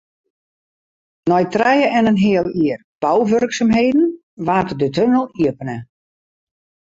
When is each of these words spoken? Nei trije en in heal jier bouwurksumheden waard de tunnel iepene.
Nei 1.31 1.41
trije 1.55 1.87
en 1.97 2.09
in 2.11 2.21
heal 2.25 2.47
jier 2.59 2.81
bouwurksumheden 3.03 4.07
waard 4.47 4.71
de 4.79 4.87
tunnel 4.95 5.25
iepene. 5.43 5.77